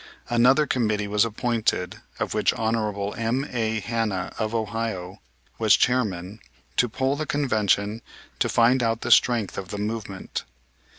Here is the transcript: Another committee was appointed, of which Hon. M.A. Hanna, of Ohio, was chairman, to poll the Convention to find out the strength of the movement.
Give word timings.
Another 0.31 0.65
committee 0.65 1.07
was 1.07 1.23
appointed, 1.25 1.97
of 2.19 2.33
which 2.33 2.53
Hon. 2.55 3.13
M.A. 3.15 3.79
Hanna, 3.81 4.33
of 4.39 4.55
Ohio, 4.55 5.21
was 5.59 5.77
chairman, 5.77 6.39
to 6.77 6.89
poll 6.89 7.15
the 7.15 7.27
Convention 7.27 8.01
to 8.39 8.49
find 8.49 8.81
out 8.81 9.01
the 9.01 9.11
strength 9.11 9.59
of 9.59 9.67
the 9.67 9.77
movement. 9.77 10.43